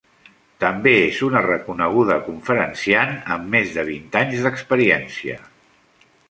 [0.61, 5.39] També és una reconeguda conferenciant amb més de vint anys d'experiència.